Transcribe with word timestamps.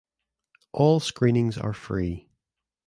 All 0.71 0.99
screenings 0.99 1.59
are 1.59 1.73
free. 1.73 2.27